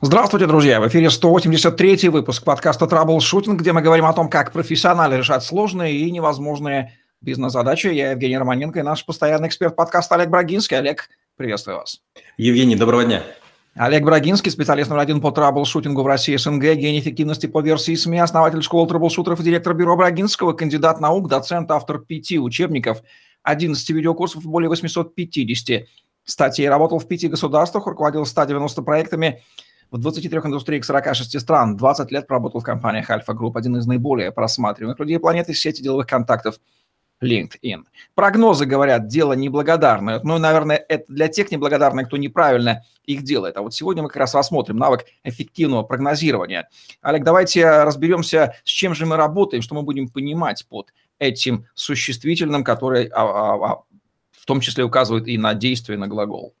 [0.00, 0.80] Здравствуйте, друзья!
[0.80, 5.94] В эфире 183 выпуск подкаста «Траблшутинг», где мы говорим о том, как профессионально решать сложные
[5.94, 7.88] и невозможные бизнес-задачи.
[7.88, 10.76] Я Евгений Романенко и наш постоянный эксперт подкаста Олег Брагинский.
[10.76, 12.00] Олег, приветствую вас.
[12.36, 13.22] Евгений, доброго дня.
[13.74, 18.18] Олег Брагинский, специалист номер один по траблшутингу в России СНГ, гений эффективности по версии СМИ,
[18.18, 23.02] основатель школы траблшутеров и директор бюро Брагинского, кандидат наук, доцент, автор пяти учебников,
[23.44, 25.86] 11 видеокурсов, более 850
[26.24, 26.68] статей.
[26.68, 29.42] Работал в пяти государствах, руководил 190 проектами,
[29.92, 34.32] в 23 индустриях 46 стран, 20 лет проработал в компаниях Альфа Групп, один из наиболее
[34.32, 36.58] просматриваемых людей планеты, сети деловых контактов
[37.22, 37.84] LinkedIn.
[38.14, 40.20] Прогнозы говорят, дело неблагодарное.
[40.24, 43.58] Ну, наверное, это для тех неблагодарных, кто неправильно их делает.
[43.58, 46.68] А вот сегодня мы как раз рассмотрим навык эффективного прогнозирования.
[47.02, 52.64] Олег, давайте разберемся, с чем же мы работаем, что мы будем понимать под этим существительным,
[52.64, 53.82] который а, а, а,
[54.32, 56.54] в том числе указывает и на действие, и на глагол.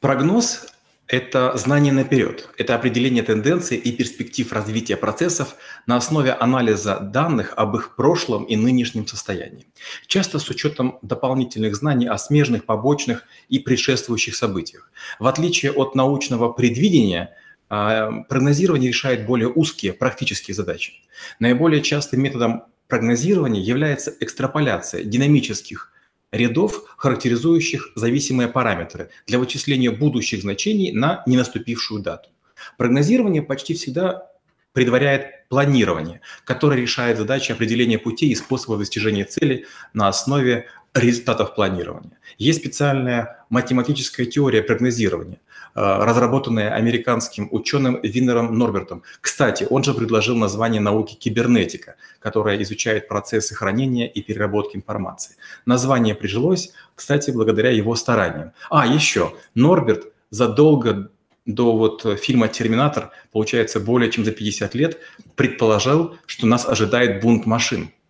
[0.00, 0.66] Прогноз
[1.10, 7.76] это знание наперед, это определение тенденций и перспектив развития процессов на основе анализа данных об
[7.76, 9.66] их прошлом и нынешнем состоянии,
[10.06, 14.92] часто с учетом дополнительных знаний о смежных, побочных и предшествующих событиях.
[15.18, 17.34] В отличие от научного предвидения,
[17.68, 20.92] а, прогнозирование решает более узкие практические задачи.
[21.40, 25.90] Наиболее частым методом прогнозирования является экстраполяция динамических
[26.32, 32.30] рядов, характеризующих зависимые параметры для вычисления будущих значений на ненаступившую дату.
[32.76, 34.29] Прогнозирование почти всегда
[34.72, 42.18] предваряет планирование, которое решает задачи определения путей и способов достижения цели на основе результатов планирования.
[42.38, 45.40] Есть специальная математическая теория прогнозирования,
[45.74, 49.02] э, разработанная американским ученым Виннером Норбертом.
[49.20, 55.36] Кстати, он же предложил название науки кибернетика, которая изучает процессы хранения и переработки информации.
[55.64, 58.52] Название прижилось, кстати, благодаря его стараниям.
[58.68, 61.10] А, еще, Норберт задолго
[61.46, 64.98] до вот фильма «Терминатор», получается, более чем за 50 лет,
[65.36, 67.90] предположил, что нас ожидает бунт машин–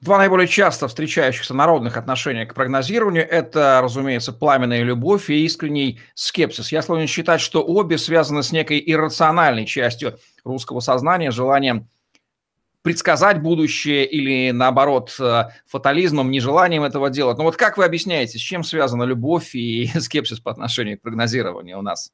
[0.00, 6.72] Два наиболее часто встречающихся народных отношения к прогнозированию– это, разумеется, пламенная любовь и искренний скепсис.
[6.72, 11.86] Я склонен считать, что обе связаны с некой иррациональной частью русского сознания, желанием
[12.80, 17.36] предсказать будущее или, наоборот, э, фатализмом, нежеланием этого делать.
[17.36, 21.78] Но вот как вы объясняете, с чем связана любовь и скепсис по отношению к прогнозированию
[21.78, 22.10] у нас?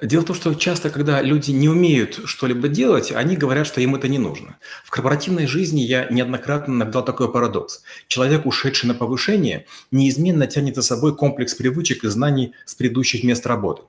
[0.00, 3.94] Дело в том, что часто, когда люди не умеют что-либо делать, они говорят, что им
[3.94, 4.58] это не нужно.
[4.84, 7.82] В корпоративной жизни я неоднократно наблюдал такой парадокс.
[8.06, 13.46] Человек, ушедший на повышение, неизменно тянет за собой комплекс привычек и знаний с предыдущих мест
[13.46, 13.82] работы.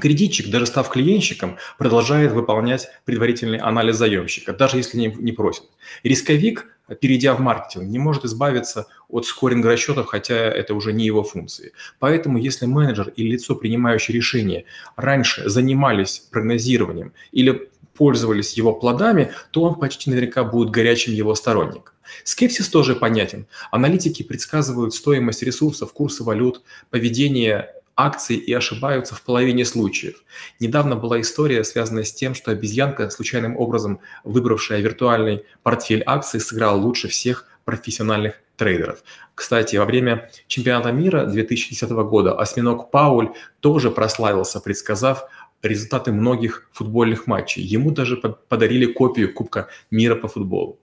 [0.00, 5.64] Кредитчик, даже став клиентщиком, продолжает выполнять предварительный анализ заемщика, даже если не, не просит.
[6.02, 11.22] Рисковик, перейдя в маркетинг, не может избавиться от скоринга расчетов, хотя это уже не его
[11.22, 11.72] функции.
[11.98, 14.64] Поэтому если менеджер или лицо, принимающее решение,
[14.96, 21.94] раньше занимались прогнозированием или пользовались его плодами, то он почти наверняка будет горячим его сторонником.
[22.24, 23.46] Скепсис тоже понятен.
[23.70, 30.22] Аналитики предсказывают стоимость ресурсов, курсы валют, поведение акций и ошибаются в половине случаев.
[30.60, 36.76] Недавно была история, связанная с тем, что обезьянка, случайным образом выбравшая виртуальный портфель акций, сыграла
[36.76, 39.02] лучше всех профессиональных трейдеров.
[39.34, 45.24] Кстати, во время чемпионата мира 2010 года осьминог Пауль тоже прославился, предсказав
[45.62, 47.62] результаты многих футбольных матчей.
[47.62, 50.78] Ему даже подарили копию Кубка мира по футболу.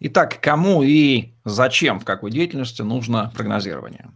[0.00, 4.10] Итак, кому и зачем в какой деятельности нужно прогнозирование?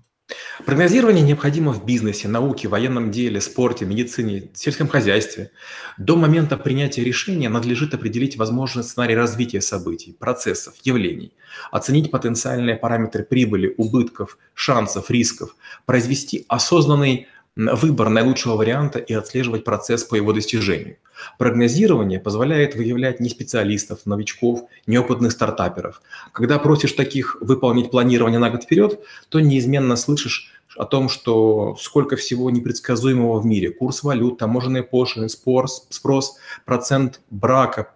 [0.65, 5.53] Прогнозирование необходимо в бизнесе, науке, военном деле, спорте, медицине, сельском хозяйстве.
[5.99, 11.33] До момента принятия решения надлежит определить возможный сценарий развития событий, процессов, явлений,
[11.71, 15.55] оценить потенциальные параметры прибыли, убытков, шансов, рисков,
[15.85, 20.99] произвести осознанный выбор наилучшего варианта и отслеживать процесс по его достижению.
[21.39, 26.03] Прогнозирование позволяет выявлять не специалистов, новичков, неопытных стартаперов.
[26.33, 29.01] Когда просишь таких выполнить планирование на год вперед,
[29.31, 33.71] то неизменно слышишь о том, что сколько всего непредсказуемого в мире.
[33.71, 37.93] Курс валют, таможенные пошлины, спор, спрос, процент брака,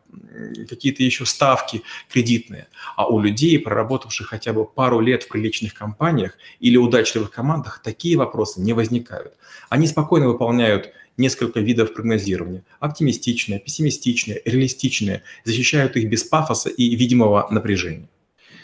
[0.68, 2.66] какие-то еще ставки кредитные.
[2.96, 8.16] А у людей, проработавших хотя бы пару лет в приличных компаниях или удачливых командах, такие
[8.16, 9.34] вопросы не возникают.
[9.68, 12.64] Они спокойно выполняют несколько видов прогнозирования.
[12.80, 15.22] Оптимистичное, пессимистичное, реалистичное.
[15.44, 18.08] Защищают их без пафоса и видимого напряжения.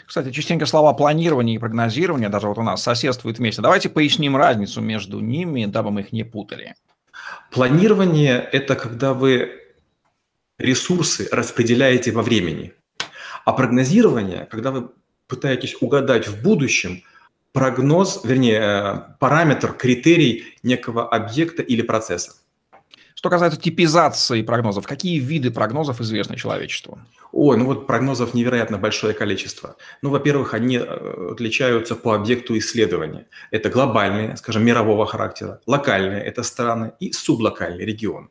[0.07, 3.61] Кстати, частенько слова планирование и прогнозирование даже вот у нас соседствуют вместе.
[3.61, 6.75] Давайте поясним разницу между ними, дабы мы их не путали.
[7.51, 9.51] Планирование– это когда вы
[10.57, 12.73] ресурсы распределяете во времени.
[13.43, 14.89] А прогнозирование, когда вы
[15.27, 17.03] пытаетесь угадать в будущем
[17.51, 22.31] прогноз, вернее, э, параметр, критерий некого объекта или процесса.
[23.17, 26.99] Что касается типизации прогнозов, какие виды прогнозов известны человечеству?
[27.31, 29.75] Ой, ну вот прогнозов невероятно большое количество.
[30.03, 33.25] Ну, во-первых, они э, отличаются по объекту исследования.
[33.49, 38.27] Это глобальные, скажем, мирового характера, локальные– это страны и сублокальные регионы.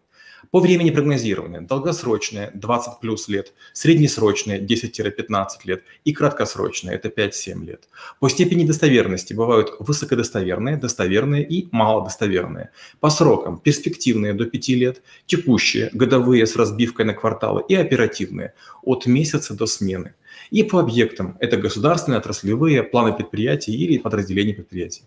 [0.50, 7.88] По времени прогнозирования долгосрочное 20 плюс лет, среднесрочное 10-15 лет и краткосрочное это 5-7 лет.
[8.20, 12.70] По степени достоверности бывают высокодостоверные, достоверные и малодостоверные.
[13.00, 19.06] По срокам перспективные до 5 лет, текущие, годовые с разбивкой на кварталы и оперативные от
[19.06, 20.14] месяца до смены.
[20.50, 25.02] И по объектам это государственные, отраслевые, планы предприятий или подразделения предприятий.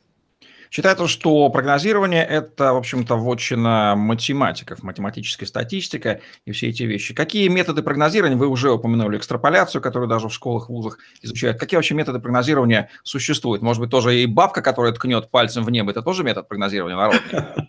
[0.70, 7.16] Считается, что прогнозирование– это, в общем-то, вотчина математиков, математическая статистика и все эти вещи.
[7.16, 11.60] Какие методы прогнозирования, вы уже упомянули экстраполяцию, которую даже в школах, вузах изучают.
[11.60, 13.64] Какие вообще методы прогнозирования существуют?
[13.64, 17.68] Может быть, тоже и бабка, которая ткнет пальцем в небо, это тоже метод прогнозирования народный?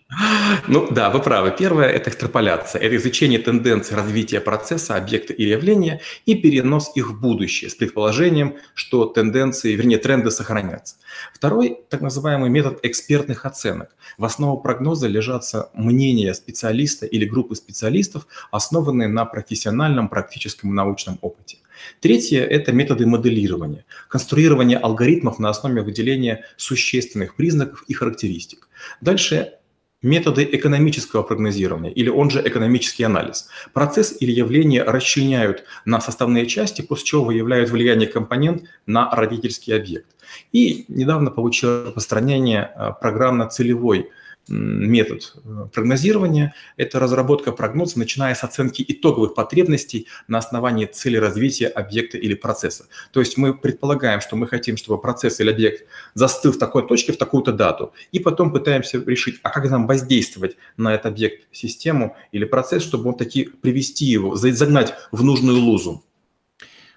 [0.67, 1.53] Ну да, вы правы.
[1.57, 2.81] Первое– это экстраполяция.
[2.81, 8.57] Это изучение тенденций развития процесса, объекта или явления и перенос их в будущее с предположением,
[8.73, 10.95] что тенденции, вернее, тренды сохранятся.
[11.33, 13.95] Второй, так называемый метод экспертных оценок.
[14.17, 21.59] В основу прогноза лежатся мнения специалиста или группы специалистов, основанные на профессиональном практическом научном опыте.
[22.01, 28.67] Третье– это методы моделирования, конструирование алгоритмов на основе выделения существенных признаков и характеристик.
[28.99, 29.53] Дальше
[30.01, 33.49] Методы экономического прогнозирования, или он же экономический анализ.
[33.71, 40.07] Процесс или явление расчленяют на составные части, после чего выявляют влияние компонент на родительский объект.
[40.51, 44.09] И недавно получил распространение э, программно-целевой
[44.47, 51.67] метод э, прогнозирования– это разработка прогноза, начиная с оценки итоговых потребностей на основании цели развития
[51.67, 52.85] объекта или процесса.
[53.11, 57.13] То есть мы предполагаем, что мы хотим, чтобы процесс или объект застыл в такой точке
[57.13, 62.15] в такую-то дату, и потом пытаемся решить, а как нам воздействовать на этот объект, систему
[62.31, 66.03] или процесс, чтобы он таки привести его, загнать в нужную лузу.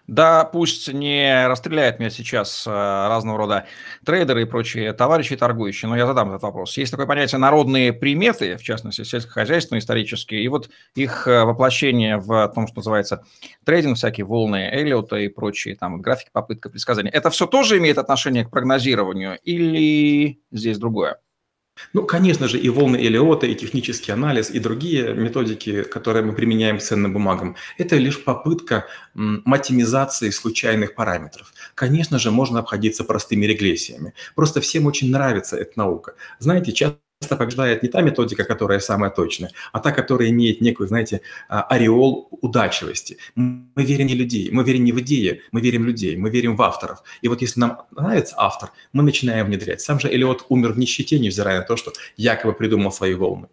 [0.06, 3.66] Да, пусть не расстреляют меня сейчас э, разного рода
[4.04, 6.76] трейдеры и прочие товарищи торгующие, но я задам этот вопрос.
[6.76, 12.48] Есть такое понятие народные приметы, в частности, сельскохозяйственные, исторические, и вот их э, воплощение в
[12.54, 13.24] том, что называется
[13.64, 17.10] трейдинг, всякие волны Эллиота и прочие, там, графики, попытка предсказания.
[17.10, 21.16] Это все тоже имеет отношение к прогнозированию или здесь другое?
[21.92, 26.78] Ну, конечно же, и волны Элиота, и технический анализ, и другие методики, которые мы применяем
[26.78, 31.52] к ценным бумагам, это лишь попытка матемизации случайных параметров.
[31.74, 34.14] Конечно же, можно обходиться простыми регрессиями.
[34.34, 36.14] Просто всем очень нравится эта наука.
[36.38, 40.88] Знаете, часто часто побеждает не та методика, которая самая точная, а та, которая имеет некую,
[40.88, 43.16] знаете, а, ореол удачливости.
[43.34, 46.56] Мы верим не людей, мы верим не в идеи, мы верим в людей, мы верим
[46.56, 47.02] в авторов.
[47.22, 49.80] И вот если нам нравится автор, мы начинаем внедрять.
[49.80, 53.46] Сам же Элиот умер в нищете, невзирая на то, что якобы придумал свои волны.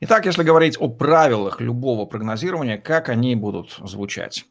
[0.00, 4.46] Итак, если говорить о правилах любого прогнозирования, как они будут звучать?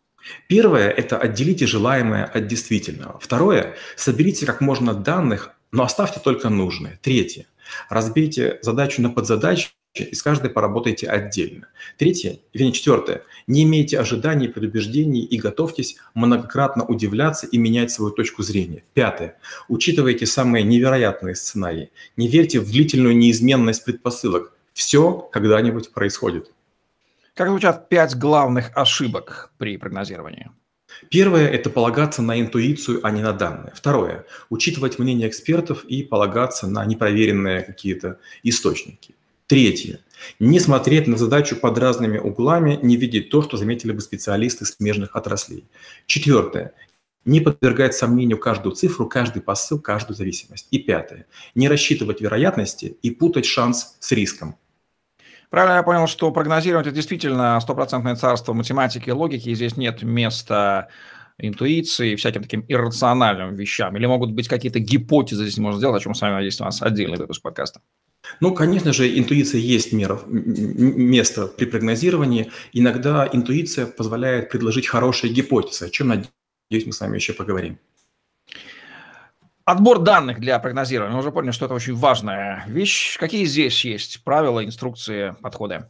[0.48, 3.20] Первое– это отделите желаемое от действительного.
[3.20, 7.00] Второе– соберите как можно данных, но оставьте только нужные.
[7.02, 7.46] Третье
[7.90, 11.68] Разбейте задачу на подзадачи и с каждой поработайте отдельно.
[11.98, 13.24] Третье, вернее, четвертое.
[13.48, 18.84] Не имейте ожиданий, предубеждений и готовьтесь многократно удивляться и менять свою точку зрения.
[18.94, 19.38] Пятое.
[19.68, 21.92] Учитывайте самые невероятные сценарии.
[22.16, 24.54] Не верьте в длительную неизменность предпосылок.
[24.74, 26.52] Все когда-нибудь происходит.
[27.34, 30.52] Как звучат пять главных ошибок при прогнозировании?
[31.10, 33.74] Первое– это полагаться на интуицию, а не на данные.
[33.76, 39.16] Второе– учитывать мнение экспертов и полагаться на непроверенные какие-то источники.
[39.48, 40.00] Третье–
[40.40, 45.16] не смотреть на задачу под разными углами, не видеть то, что заметили бы специалисты смежных
[45.16, 45.66] отраслей.
[46.06, 46.74] Четвертое–
[47.26, 50.68] не подвергать сомнению каждую цифру, каждый посыл, каждую зависимость.
[50.72, 54.56] И пятое– не рассчитывать вероятности и путать шанс с риском.
[55.52, 60.02] Правильно я понял, что прогнозировать это действительно стопроцентное царство математики и логики, и здесь нет
[60.02, 60.88] места
[61.38, 63.98] интуиции, всяким таким иррациональным вещам?
[63.98, 66.82] Или могут быть какие-то гипотезы здесь можно сделать, о чем с вами надеюсь у нас
[66.82, 67.82] отдельный выпуск подкаста?
[68.40, 72.50] Ну, конечно же, интуиция есть мера, место при прогнозировании.
[72.72, 77.78] Иногда интуиция позволяет предложить хорошие гипотезы, о чем, надеюсь, мы с вами еще поговорим.
[79.64, 81.14] Отбор данных для прогнозирования.
[81.14, 83.18] Мы уже поняли, что это очень важная вещь.
[83.18, 85.86] Какие здесь есть правила, инструкции, подходы?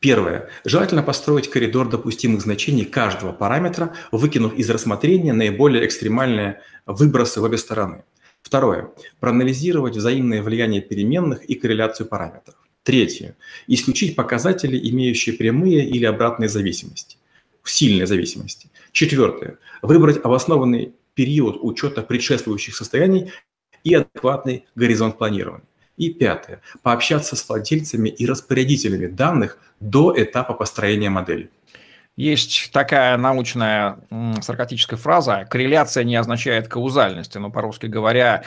[0.00, 0.50] Первое.
[0.64, 7.56] Желательно построить коридор допустимых значений каждого параметра, выкинув из рассмотрения наиболее экстремальные выбросы в обе
[7.56, 8.02] стороны.
[8.42, 8.90] Второе.
[9.20, 12.56] Проанализировать взаимное влияние переменных и корреляцию параметров.
[12.82, 13.36] Третье.
[13.68, 17.16] Исключить показатели, имеющие прямые или обратные зависимости.
[17.62, 18.70] Сильные зависимости.
[18.90, 19.58] Четвертое.
[19.82, 23.32] Выбрать обоснованный период учета предшествующих состояний
[23.84, 25.66] и адекватный горизонт планирования.
[25.96, 26.60] И пятое.
[26.82, 31.50] Пообщаться с владельцами и распорядителями данных до этапа построения модели.
[32.16, 33.98] Есть такая научная
[34.42, 38.42] саркатическая фраза «корреляция не означает каузальности», но по-русски говоря,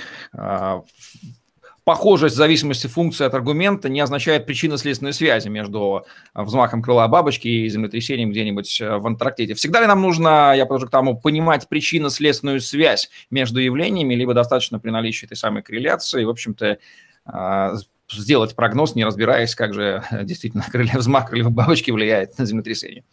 [1.85, 7.69] а, похожесть зависимости функции от аргумента не означает причинно-следственной связи между взмахом крыла бабочки и
[7.69, 9.53] землетрясением где-нибудь э, в Антарктиде.
[9.53, 14.79] Всегда ли нам нужно, я подхожу к тому, понимать причинно-следственную связь между явлениями, либо достаточно
[14.79, 16.77] при наличии этой самой корреляции, в общем-то,
[17.25, 17.75] а,
[18.11, 23.03] сделать прогноз, не разбираясь, как же действительно крылья, взмах крыльев бабочки влияет на землетрясение?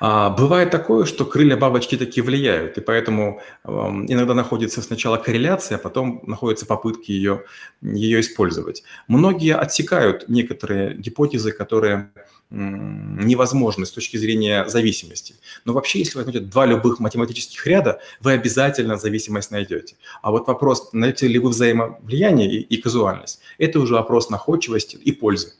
[0.00, 5.78] А, бывает такое, что крылья бабочки такие влияют, и поэтому иногда находится сначала корреляция, а
[5.78, 7.42] потом находятся попытки ее,
[7.82, 8.84] ее использовать.
[9.08, 12.10] Многие отсекают некоторые гипотезы, которые
[12.50, 15.34] невозможны с точки зрения зависимости.
[15.64, 19.96] Но вообще, если вы возьмете два любых математических ряда, вы обязательно зависимость найдете.
[20.22, 25.12] А вот вопрос, найдете ли вы взаимовлияние и, и казуальность, это уже вопрос находчивости и
[25.12, 25.52] пользы.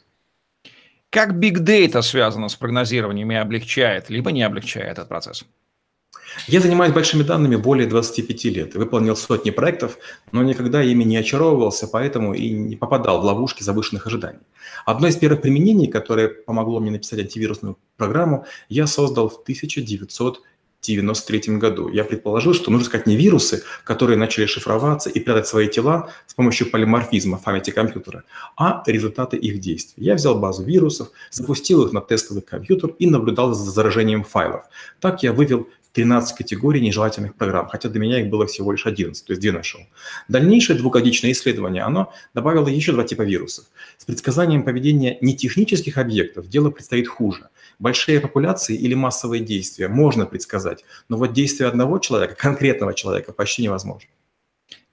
[1.11, 5.45] Как Data связано с прогнозированием и облегчает, либо не облегчает этот процесс?
[6.49, 8.75] Я занимаюсь большими данными более 25 лет.
[8.75, 9.99] Выполнил сотни проектов,
[10.33, 14.41] но никогда ими не очаровывался, поэтому и не попадал в ловушки завышенных ожиданий.
[14.85, 20.43] Одно из первых применений, которое помогло мне написать антивирусную программу, я создал в 1900
[20.81, 21.89] 1993 году.
[21.89, 26.35] Я предположил, что нужно искать не вирусы, которые начали шифроваться и прятать свои тела с
[26.35, 28.25] помощью полиморфизма в памяти компьютера,
[28.57, 30.05] а результаты их действий.
[30.05, 34.65] Я взял базу вирусов, запустил их на тестовый компьютер и наблюдал за заражением файлов.
[35.01, 35.67] Так я вывел
[35.97, 39.51] 13 категорий нежелательных программ, хотя до меня их было всего лишь 11, то есть две
[39.51, 39.81] нашел.
[40.29, 43.65] Дальнейшее двухгодичное исследование, оно добавило еще два типа вирусов.
[43.97, 47.49] С предсказанием поведения нетехнических объектов дело предстоит хуже.
[47.79, 53.63] Большие популяции или массовые действия можно предсказать, но вот действия одного человека, конкретного человека, почти
[53.63, 54.09] невозможно.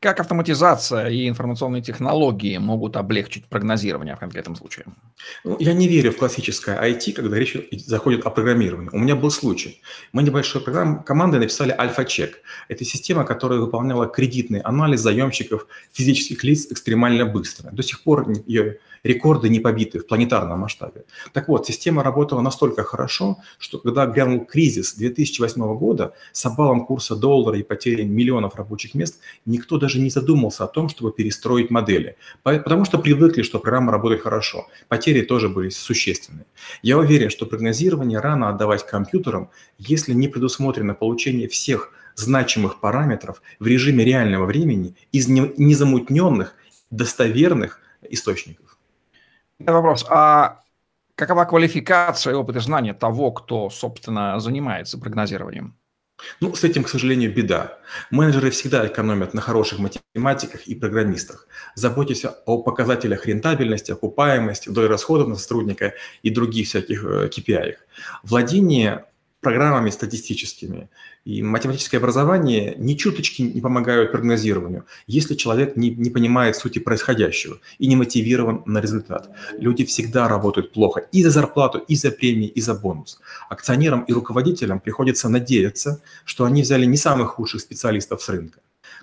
[0.03, 4.85] Как автоматизация и информационные технологии могут облегчить прогнозирование в конкретном случае?
[5.45, 8.89] Ну, я не верю в классическое IT, когда речь заходит о программировании.
[8.91, 9.81] У меня был случай.
[10.11, 12.41] Мы небольшой программ командой написали Альфа-чек.
[12.67, 17.71] Это система, которая выполняла кредитный анализ заемщиков физических лиц экстремально быстро.
[17.71, 21.03] До сих пор ее рекорды не побиты в планетарном масштабе.
[21.33, 27.15] Так вот, система работала настолько хорошо, что когда грянул кризис 2008 года с обвалом курса
[27.15, 32.17] доллара и потерей миллионов рабочих мест, никто даже не задумался о том, чтобы перестроить модели,
[32.43, 34.67] потому что привыкли, что программа работает хорошо.
[34.87, 36.45] Потери тоже были существенные.
[36.81, 43.67] Я уверен, что прогнозирование рано отдавать компьютерам, если не предусмотрено получение всех значимых параметров в
[43.67, 46.55] режиме реального времени из незамутненных,
[46.91, 48.77] достоверных источников.
[49.59, 50.05] Вопрос.
[50.09, 50.61] А
[51.15, 55.75] какова квалификация, опыт и знания того, кто, собственно, занимается прогнозированием?
[56.39, 57.79] Ну, с этим, к сожалению, беда.
[58.11, 65.27] Менеджеры всегда экономят на хороших математиках и программистах, заботясь о показателях рентабельности, окупаемости, доли расходов
[65.27, 67.69] на сотрудника и других всяких KPI.
[67.69, 67.73] Э,
[68.23, 69.05] Владение
[69.43, 70.89] программами статистическими
[71.25, 77.59] и математическое образование ни чуточки не помогают прогнозированию, если человек не, не понимает сути происходящего
[77.77, 79.29] и не мотивирован на результат.
[79.59, 83.19] Люди всегда работают плохо и за зарплату, и за премии, и за бонус.
[83.49, 88.59] Акционерам и руководителям приходится надеяться, что они взяли не самых худших специалистов с рынка.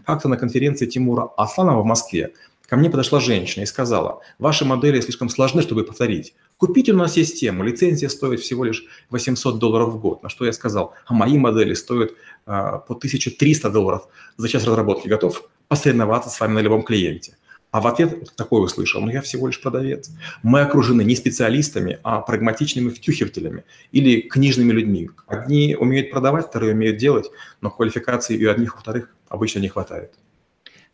[0.07, 2.33] Как-то на конференции Тимура Асланова в Москве
[2.71, 6.35] ко мне подошла женщина и сказала, ваши модели слишком сложны, чтобы повторить.
[6.57, 10.23] Купите у нас систему, лицензия стоит всего лишь 800 долларов в год.
[10.23, 12.13] На что я сказал, а мои модели стоят
[12.47, 15.09] а, по 1300 долларов за час разработки.
[15.09, 17.37] Готов посоревноваться с вами на любом клиенте?
[17.73, 20.13] А в ответ такой услышал, ну я всего лишь продавец.
[20.45, 25.11] Мы окружены не специалистами, а прагматичными втюхивателями или книжными людьми.
[25.27, 30.13] Одни умеют продавать, вторые умеют делать, но квалификации и одних, у вторых обычно не хватает.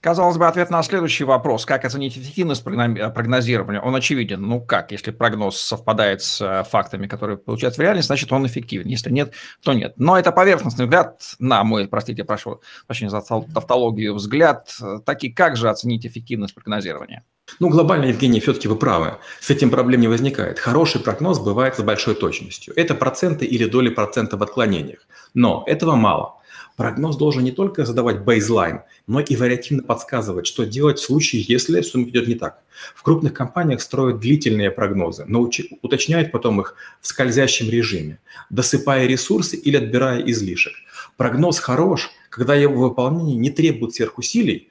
[0.07, 4.41] Казалось бы, ответ на следующий вопрос, как оценить эффективность прогнозирования, он очевиден.
[4.41, 8.87] Ну как, если прогноз совпадает с э, фактами, которые получаются в реальности, значит он эффективен.
[8.87, 9.33] Если нет,
[9.65, 9.95] то нет.
[9.97, 14.73] Но это поверхностный взгляд, на мой, простите, прошу прощения за тавтологию, взгляд.
[15.05, 17.25] Таки, как же оценить эффективность прогнозирования?
[17.59, 19.19] Ну, глобально, Евгений, все-таки вы правы.
[19.41, 20.61] С этим проблем не возникает.
[20.61, 22.73] Хороший прогноз бывает с большой точностью.
[22.77, 25.01] Это проценты или доли процента в отклонениях.
[25.35, 26.37] Но этого мало.
[26.77, 31.81] Прогноз должен не только задавать бейзлайн, но и вариативно подсказывать, что делать в случае, если
[31.81, 32.63] что-нибудь идет не так.
[32.95, 35.49] В крупных компаниях строят длительные прогнозы, но
[35.83, 38.19] уточняют потом их в скользящем режиме,
[38.51, 40.75] досыпая ресурсы или отбирая излишек.
[41.17, 44.69] Прогноз хорош, когда его выполнение не требует сверхусилий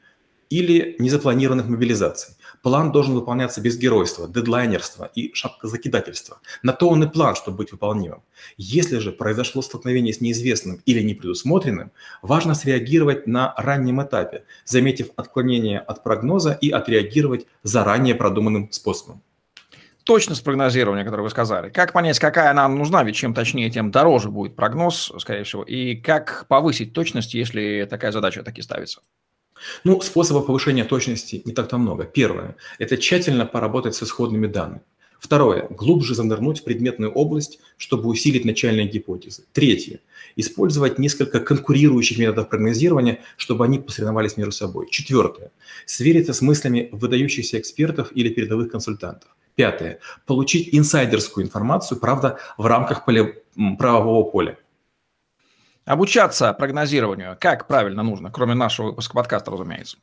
[0.51, 2.35] или незапланированных мобилизаций.
[2.65, 6.39] План должен выполняться без геройства, дедлайнерства и шапкозакидательства.
[6.63, 8.23] На то он и план, чтобы быть выполнимым.
[8.57, 11.91] Если же произошло столкновение с неизвестным или непредусмотренным,
[12.23, 19.21] важно среагировать на раннем этапе, заметив отклонение от прогноза и отреагировать заранее продуманным способом
[20.03, 21.71] точность прогнозирования, которую вы сказали.
[21.71, 23.03] Как понять, какая нам нужна?
[23.03, 25.63] Ведь чем точнее, тем дороже будет прогноз, скорее всего.
[25.63, 29.01] И как повысить точность, если такая задача таки ставится?
[29.83, 32.05] Ну, способов повышения точности не так-то много.
[32.05, 34.81] Первое– это тщательно поработать с исходными данными.
[35.19, 39.43] Второе– глубже занырнуть в предметную область, чтобы усилить начальные гипотезы.
[39.53, 40.01] Третье–
[40.35, 44.87] использовать несколько конкурирующих методов прогнозирования, чтобы они посоревновались между собой.
[44.91, 45.51] Четвертое–
[45.85, 49.29] свериться с мыслями выдающихся экспертов или передовых консультантов.
[49.55, 49.99] Пятое.
[50.25, 53.41] Получить инсайдерскую информацию, правда, в рамках поле,
[53.79, 54.57] правового поля.
[55.85, 59.97] Обучаться прогнозированию как правильно нужно, кроме нашего выпуска подкаста, разумеется?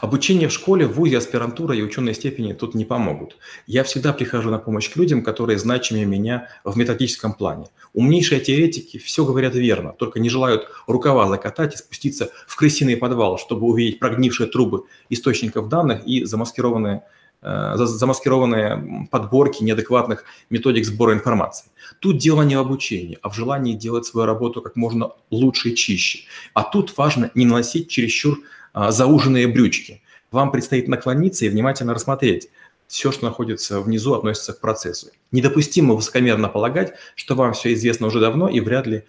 [0.00, 3.36] Обучение в школе, в ВУЗе, аспирантура и ученые степени тут не помогут.
[3.66, 7.66] Я всегда прихожу на помощь к людям, которые значимее меня в методическом плане.
[7.92, 13.36] Умнейшие теоретики все говорят верно, только не желают рукава закатать и спуститься в крысиный подвал,
[13.36, 17.02] чтобы увидеть прогнившие трубы источников данных и замаскированные
[17.46, 21.66] замаскированные подборки неадекватных методик сбора информации.
[22.00, 25.76] Тут дело не в обучении, а в желании делать свою работу как можно лучше и
[25.76, 26.20] чище.
[26.54, 28.40] А тут важно не наносить чересчур
[28.72, 30.02] а, зауженные брючки.
[30.32, 32.48] Вам предстоит наклониться и внимательно рассмотреть
[32.88, 35.08] все, что находится внизу, относится к процессу.
[35.32, 39.04] Недопустимо высокомерно полагать, что вам все известно уже давно и вряд ли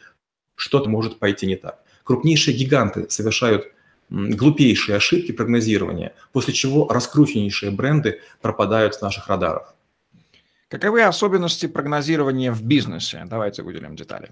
[0.55, 1.79] что-то может пойти не так.
[2.03, 3.67] Крупнейшие гиганты совершают
[4.09, 9.73] глупейшие ошибки прогнозирования, после чего раскрученнейшие бренды пропадают с наших радаров.
[10.69, 13.23] Каковы особенности прогнозирования в бизнесе?
[13.25, 14.31] Давайте выделим детали.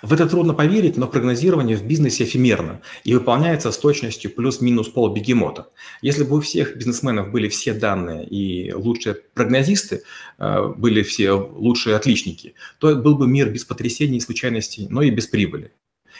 [0.00, 5.68] В это трудно поверить, но прогнозирование в бизнесе эфемерно и выполняется с точностью плюс-минус полбегемота.
[6.02, 10.02] Если бы у всех бизнесменов были все данные и лучшие прогнозисты,
[10.38, 15.10] э, были все лучшие отличники, то был бы мир без потрясений и случайностей, но и
[15.10, 15.72] без прибыли.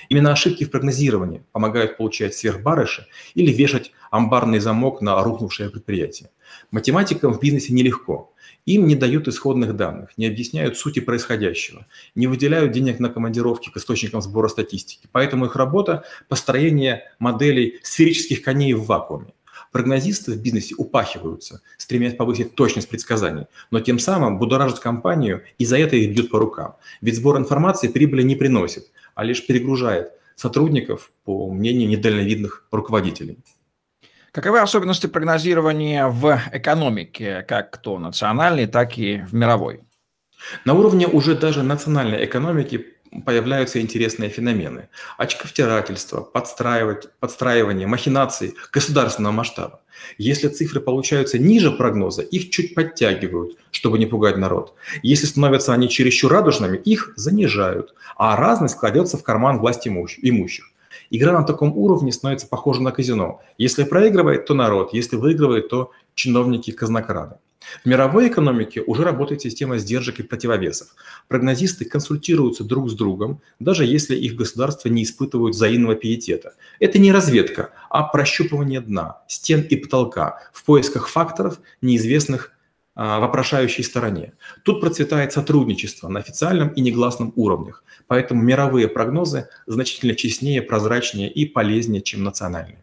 [0.08, 6.30] Именно ошибки в прогнозировании помогают получать сверхбарыши или вешать амбарный замок на рухнувшее предприятие.
[6.70, 8.32] Математикам в бизнесе нелегко.
[8.64, 13.76] Им не дают исходных данных, не объясняют сути происходящего, не выделяют денег на командировки к
[13.76, 15.08] источникам сбора статистики.
[15.10, 19.32] Поэтому их работа– построение моделей сферических коней в вакууме.
[19.73, 25.78] Прогнозисты в бизнесе упахиваются, стремясь повысить точность предсказаний, но тем самым будоражат компанию и за
[25.78, 26.76] это их бьют по рукам.
[27.00, 33.39] Ведь сбор информации прибыли не приносит, а лишь перегружает сотрудников, по мнению недальновидных руководителей.
[34.30, 39.80] Каковы особенности прогнозирования в экономике, как то национальной, так и в мировой?
[40.65, 42.87] На уровне уже даже национальной экономики
[43.25, 44.88] появляются интересные феномены.
[45.18, 49.80] Очковтирательство, подстраивание, махинации государственного масштаба.
[50.18, 54.75] Если цифры получаются ниже прогноза, их чуть подтягивают, чтобы не пугать народ.
[55.02, 60.70] Если становятся они чересчур радужными, их занижают, а разность кладется в карман власти имущих.
[61.10, 63.42] Игра на таком уровне становится похожа на казино.
[63.58, 67.36] Если проигрывает, то народ, если выигрывает, то чиновники-казнокрады.
[67.84, 70.88] В мировой экономике уже работает система сдержек и противовесов.
[71.28, 76.54] Прогнозисты консультируются друг с другом, даже если их государства не испытывают взаимного пиетета.
[76.80, 82.52] Это не разведка, а прощупывание дна, стен и потолка в поисках факторов, неизвестных
[82.94, 84.34] а, вопрошающей стороне.
[84.64, 91.46] Тут процветает сотрудничество на официальном и негласном уровнях, поэтому мировые прогнозы значительно честнее, прозрачнее и
[91.46, 92.81] полезнее, чем национальные.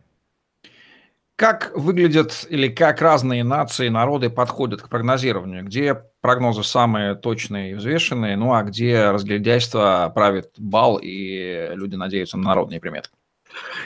[1.39, 5.63] Как выглядят или как разные нации, народы подходят к прогнозированию?
[5.63, 12.35] Где прогнозы самые точные и взвешенные, ну а где разглядяйство правит бал и люди надеются
[12.37, 13.07] на народные приметы?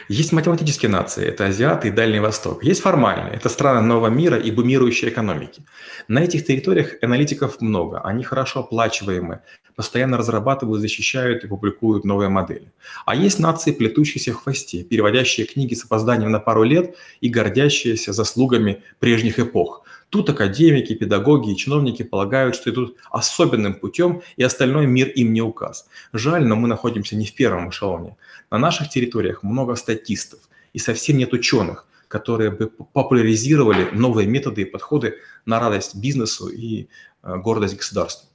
[0.09, 2.63] Есть математические нации, это Азиаты и Дальний Восток.
[2.63, 5.63] Есть формальные, это страны нового мира и бумирующие экономики.
[6.07, 9.39] На этих территориях аналитиков много, они хорошо оплачиваемы,
[9.75, 12.71] постоянно разрабатывают, защищают и публикуют новые модели.
[13.05, 18.13] А есть нации, плетущиеся в хвосте, переводящие книги с опозданием на пару лет и гордящиеся
[18.13, 19.83] заслугами прежних эпох.
[20.13, 25.41] Тут академики, педагоги и чиновники полагают, что идут особенным путем, и остальной мир им не
[25.41, 25.87] указ.
[26.13, 28.15] Жаль, но мы находимся не в первом эшелоне.
[28.51, 30.39] На наших территориях много статистов,
[30.71, 35.15] и совсем нет ученых, которые бы популяризировали новые методы и подходы
[35.47, 36.89] на радость бизнесу и
[37.23, 38.29] э, гордость государству.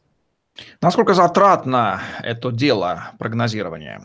[0.82, 4.04] Насколько затратно это дело прогнозирования?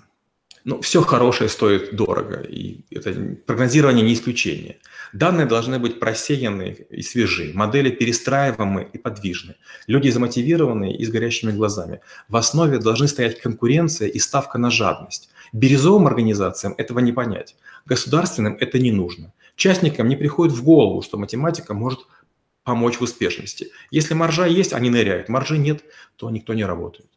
[0.66, 3.14] Ну, все хорошее стоит дорого, и это
[3.46, 4.78] прогнозирование не исключение.
[5.12, 9.56] Данные должны быть просеяны и свежи, модели перестраиваемы и подвижны,
[9.88, 12.00] люди замотивированные и с горящими глазами.
[12.30, 15.30] В основе должны стоять конкуренция и ставка на жадность.
[15.52, 19.34] Бирюзовым организациям этого не понять, государственным это не нужно.
[19.58, 22.00] Частникам не приходит в голову, что математика может
[22.64, 23.72] помочь в успешности.
[23.92, 25.28] Если маржа есть, они ныряют.
[25.28, 25.84] Маржи нет,
[26.16, 27.10] то никто не работает.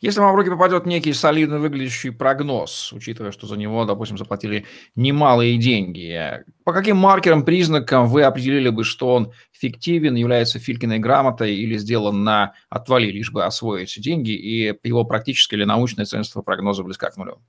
[0.00, 4.64] Если вам в руки попадет некий солидно выглядящий прогноз, учитывая, что за него, допустим, заплатили
[4.96, 11.54] немалые деньги, по каким маркерам, признакам вы определили бы, что он фиктивен, является Филькиной грамотой
[11.54, 16.82] или сделан на отвали, лишь бы освоить деньги, и его практическое или научное ценность прогноза
[16.82, 17.42] близка к нулю?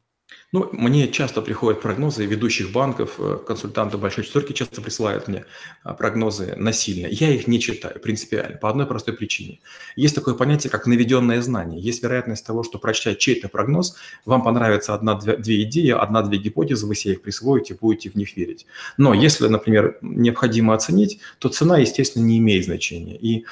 [0.54, 5.46] Ну, мне часто приходят прогнозы ведущих банков, э, консультанты большой четверки часто присылают мне
[5.82, 7.08] а, прогнозы насильно.
[7.08, 9.62] Я их не читаю принципиально, по одной простой причине.
[9.96, 11.80] Есть такое понятие, как наведенное знание.
[11.80, 17.14] Есть вероятность того, что прочитая чей-то прогноз, вам понравится одна-две идеи, одна-две гипотезы, вы себе
[17.14, 18.66] их присвоите, будете в них верить.
[18.98, 23.16] Но если, например, необходимо оценить, то цена, естественно, не имеет значения.
[23.16, 23.46] И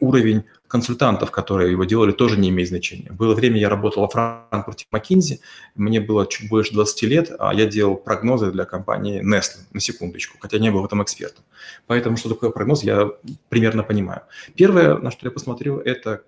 [0.00, 3.10] уровень консультантов, которые его делали, тоже не имеет значения.
[3.10, 5.40] Было время, я работал во Франкфурте Маккинзи,
[5.74, 10.38] мне было чуть больше 20 лет, а я делал прогнозы для компании Nestle, на секундочку,
[10.40, 11.44] хотя не был в этом экспертом.
[11.86, 13.10] Поэтому, что такое прогноз, я
[13.48, 14.22] примерно понимаю.
[14.54, 16.22] Первое, на что я посмотрел, это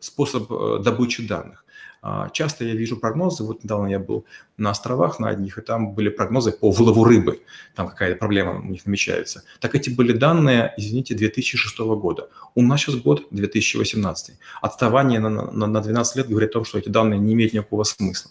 [0.00, 1.64] способ э, добычи данных.
[2.00, 4.24] А, часто я вижу прогнозы, вот недавно я был
[4.56, 7.40] на островах на одних, и там были прогнозы по вылову рыбы,
[7.74, 9.42] там какая-то проблема у них намечается.
[9.60, 12.28] Так эти были данные, извините, 2006 года.
[12.54, 14.36] У нас сейчас год 2018.
[14.62, 17.82] Отставание на, на, на 12 лет говорит о том, что эти данные не имеют никакого
[17.82, 18.30] смысла.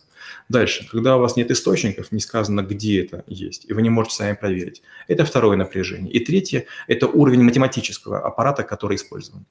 [0.49, 4.15] Дальше, когда у вас нет источников, не сказано, где это есть, и вы не можете
[4.15, 4.81] сами проверить.
[5.07, 6.11] Это второе напряжение.
[6.11, 9.45] И третье– это уровень математического аппарата, который использован.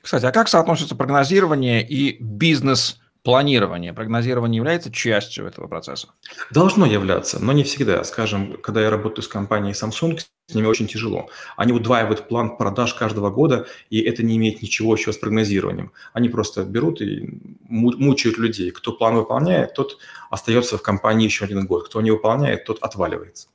[0.00, 6.08] Кстати, а как соотносится прогнозирование и бизнес планирование, прогнозирование является частью этого процесса?
[6.50, 8.02] Должно являться, но не всегда.
[8.04, 11.28] Скажем, когда я работаю с компанией Samsung, с ними очень тяжело.
[11.56, 15.92] Они удваивают план продаж каждого года, и это не имеет ничего еще с прогнозированием.
[16.14, 17.28] Они просто берут и
[17.68, 18.70] мучают людей.
[18.70, 19.98] Кто план выполняет, тот
[20.30, 21.86] остается в компании еще один год.
[21.86, 23.48] Кто не выполняет, тот отваливается.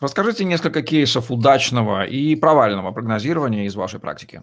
[0.00, 4.42] Расскажите несколько кейсов удачного и провального прогнозирования из вашей практики.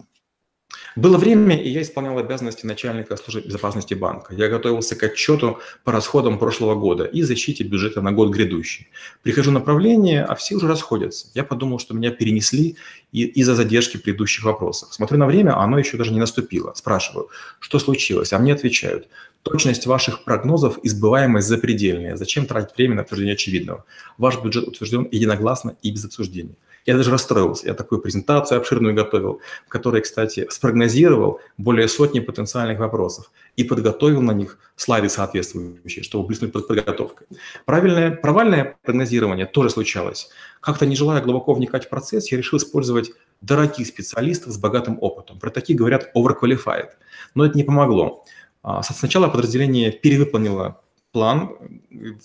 [0.96, 4.34] Было время, и я исполнял обязанности начальника службы безопасности банка.
[4.34, 8.88] Я готовился к отчету по расходам прошлого года и защите бюджета на год грядущий.
[9.22, 11.26] Прихожу на направление, а все уже расходятся.
[11.34, 12.76] Я подумал, что меня перенесли
[13.12, 14.94] из-за задержки предыдущих вопросов.
[14.94, 16.72] Смотрю на время, а оно еще даже не наступило.
[16.74, 17.28] Спрашиваю,
[17.60, 18.32] что случилось?
[18.32, 19.06] А мне отвечают,
[19.42, 22.16] точность ваших прогнозов и сбываемость запредельная.
[22.16, 23.84] Зачем тратить время на обсуждение очевидного?
[24.16, 26.56] Ваш бюджет утвержден единогласно и без обсуждений.
[26.86, 27.66] Я даже расстроился.
[27.66, 34.22] Я такую презентацию обширную готовил, в которой, кстати, спрогнозировал более сотни потенциальных вопросов и подготовил
[34.22, 37.26] на них слайды соответствующие, чтобы блеснуть под подготовкой.
[37.64, 40.30] Правильное, провальное прогнозирование тоже случалось.
[40.60, 45.40] Как-то не желая глубоко вникать в процесс, я решил использовать дорогих специалистов с богатым опытом.
[45.40, 46.90] Про такие говорят overqualified.
[47.34, 48.24] Но это не помогло.
[48.62, 50.80] А, сначала подразделение перевыполнило
[51.16, 51.56] план,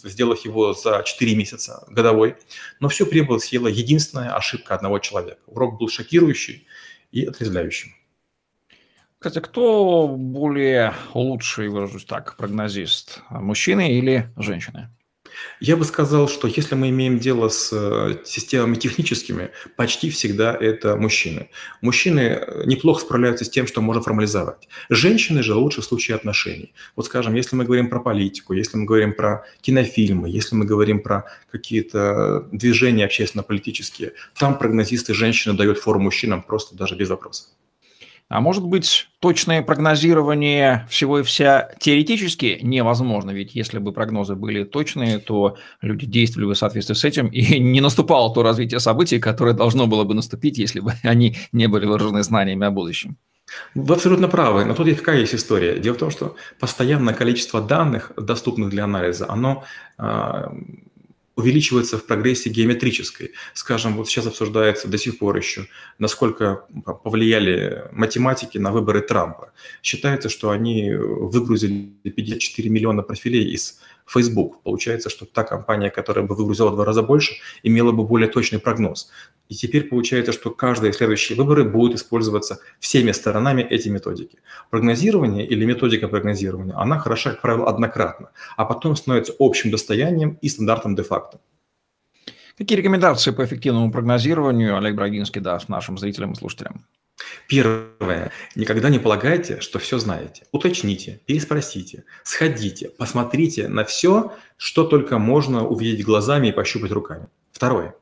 [0.03, 2.35] сделав его за 4 месяца годовой.
[2.81, 5.39] Но все прибыль съела единственная ошибка одного человека.
[5.47, 6.67] Урок был шокирующий
[7.13, 7.95] и отрезвляющим.
[9.17, 13.21] Кстати, кто более лучший, выражусь так, прогнозист?
[13.29, 14.89] Мужчины или женщины?
[15.59, 20.95] Я бы сказал, что если мы имеем дело с э, системами техническими, почти всегда это
[20.95, 21.49] мужчины.
[21.81, 24.67] Мужчины э, неплохо справляются с тем, что можно формализовать.
[24.89, 26.73] Женщины же лучше в случае отношений.
[26.95, 31.01] Вот скажем, если мы говорим про политику, если мы говорим про кинофильмы, если мы говорим
[31.01, 37.47] про какие-то движения общественно-политические, там прогнозисты женщины дают фору мужчинам просто даже без вопросов.
[38.31, 44.63] А может быть, точное прогнозирование всего и вся теоретически невозможно, ведь если бы прогнозы были
[44.63, 49.19] точные, то люди действовали бы в соответствии с этим, и не наступало то развитие событий,
[49.19, 53.17] которое должно было бы наступить, если бы они не были выражены знаниями о будущем.
[53.75, 55.77] Вы абсолютно правы, но тут есть какая есть история.
[55.77, 59.65] Дело в том, что постоянное количество данных, доступных для анализа, оно
[59.97, 60.53] а,
[61.41, 63.31] увеличивается в прогрессии геометрической.
[63.53, 65.67] Скажем, вот сейчас обсуждается до сих пор еще,
[65.99, 66.65] насколько
[67.03, 69.51] повлияли математики на выборы Трампа.
[69.83, 73.79] Считается, что они выгрузили 54 миллиона профилей из
[74.11, 74.61] Facebook.
[74.63, 78.59] Получается, что та компания, которая бы выгрузила в два раза больше, имела бы более точный
[78.59, 79.09] прогноз.
[79.49, 84.39] И теперь получается, что каждые следующие выборы будут использоваться всеми сторонами эти методики.
[84.69, 90.49] Прогнозирование или методика прогнозирования, она хороша, как правило, однократно, а потом становится общим достоянием и
[90.49, 91.39] стандартом де-факто.
[92.57, 96.85] Какие рекомендации по эффективному прогнозированию Олег Брагинский даст нашим зрителям и слушателям?
[97.47, 98.31] Первое.
[98.55, 100.43] Никогда не полагайте, что все знаете.
[100.51, 107.27] Уточните, переспросите, сходите, посмотрите на все, что только можно увидеть глазами и пощупать руками.
[107.51, 107.95] Второе.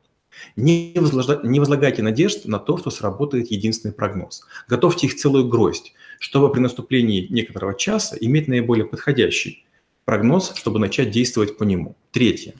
[0.55, 4.45] Не, возлагайте надежд на то, что сработает единственный прогноз.
[4.67, 9.65] Готовьте их целую гроздь, чтобы при наступлении некоторого часа иметь наиболее подходящий
[10.05, 11.95] прогноз, чтобы начать действовать по нему.
[12.12, 12.55] Третье.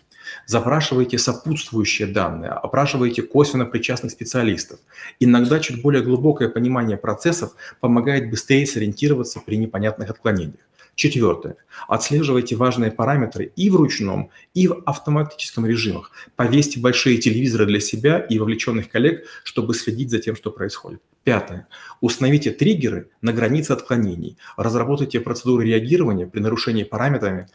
[0.46, 4.80] Запрашивайте сопутствующие данные, опрашивайте косвенно причастных специалистов.
[5.20, 10.70] Иногда чуть более глубокое понимание процессов помогает быстрее сориентироваться при непонятных отклонениях.
[11.00, 11.56] Четвертое.
[11.88, 16.12] Отслеживайте важные параметры и в ручном, и в автоматическом режимах.
[16.36, 21.02] Повесьте большие телевизоры для себя и вовлеченных коллег, чтобы следить за тем, что происходит.
[21.24, 21.70] Пятое.
[22.02, 24.38] Установите триггеры на границе отклонений.
[24.58, 27.48] Разработайте процедуры реагирования при нарушении параметрами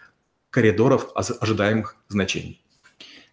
[0.48, 2.63] коридоров ожидаемых значений.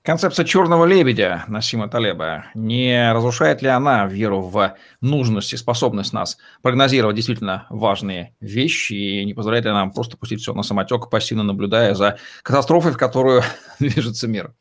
[0.04, 6.40] Концепция черного лебедя Насима Талеба, не разрушает ли она веру в нужность и способность нас
[6.64, 11.44] прогнозировать действительно важные вещи и не позволяет ли нам просто пустить все на самотек, пассивно
[11.44, 13.44] наблюдая за катастрофой, в которую
[13.80, 14.56] движется мир?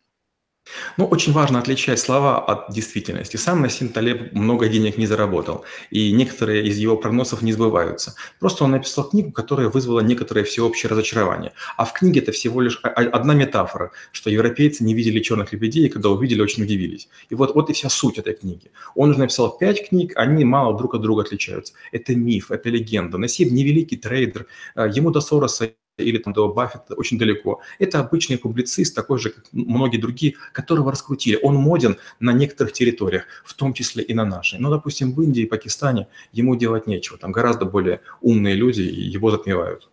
[0.96, 3.36] Ну, очень важно отличать слова от действительности.
[3.36, 8.14] Сам Насим Талеб много денег не заработал, и некоторые из его прогнозов не сбываются.
[8.38, 11.52] Просто он написал книгу, которая вызвала некоторое всеобщее разочарование.
[11.76, 15.88] А в книге это всего лишь одна метафора, что европейцы не видели черных лебедей, и
[15.88, 17.08] когда увидели, очень удивились.
[17.30, 18.70] И вот, вот и вся суть этой книги.
[18.94, 21.74] Он уже написал пять книг, они мало друг от друга отличаются.
[21.92, 23.18] Это миф, это легенда.
[23.18, 25.70] Насим невеликий трейдер, э, ему до Сороса
[26.00, 27.60] или там до Баффета очень далеко.
[27.78, 31.38] Это обычный публицист, такой же, как многие другие, которого раскрутили.
[31.42, 34.58] Он моден на некоторых территориях, в том числе и на нашей.
[34.58, 37.18] Но, допустим, в Индии и Пакистане ему делать нечего.
[37.18, 39.90] Там гораздо более умные люди, его затмевают.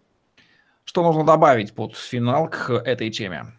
[0.83, 3.56] Что нужно добавить под финал к этой теме?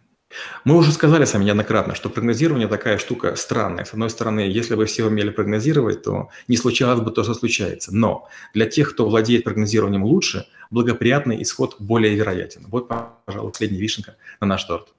[0.63, 3.85] Мы уже сказали сами неоднократно, что прогнозирование такая штука странная.
[3.85, 7.95] С одной стороны, если бы все умели прогнозировать, то не случалось бы то, что случается.
[7.95, 12.65] Но для тех, кто владеет прогнозированием лучше, благоприятный исход более вероятен.
[12.67, 12.89] Вот,
[13.25, 14.89] пожалуй, последняя вишенка на наш торт.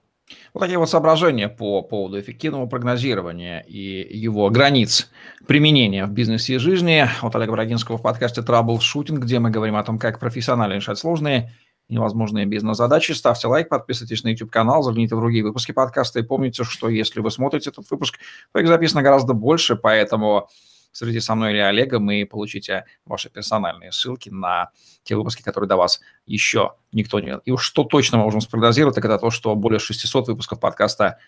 [0.55, 5.11] Вот такие вот соображения по поводу эффективного прогнозирования и его границ
[5.47, 9.83] применения в бизнесе и жизни от Олега Брагинского в подкасте «Траблшутинг», где мы говорим о
[9.83, 11.53] том, как профессионально решать сложные
[11.91, 13.13] невозможные бизнес-задачи.
[13.13, 17.31] Ставьте лайк, подписывайтесь на YouTube-канал, загляните в другие выпуски подкаста и помните, что если вы
[17.31, 18.19] смотрите этот выпуск,
[18.53, 20.49] то их записано гораздо больше, поэтому
[20.93, 24.71] среди со мной или Олегом и получите ваши персональные ссылки на
[25.03, 27.39] те выпуски, которые до вас еще никто не...
[27.45, 31.19] И уж что точно мы можем спрогнозировать, так это то, что более 600 выпусков подкаста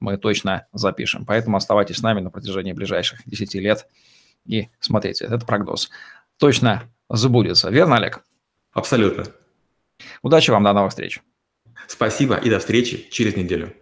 [0.00, 1.24] мы точно запишем.
[1.24, 3.86] Поэтому оставайтесь с нами на протяжении ближайших 10 лет
[4.44, 5.90] и смотрите, этот прогноз
[6.36, 7.70] точно забудется.
[7.70, 8.24] Верно, Олег?
[8.72, 9.26] Абсолютно.
[10.22, 11.20] Удачи вам, до новых встреч.
[11.86, 13.74] Спасибо и до встречи через неделю.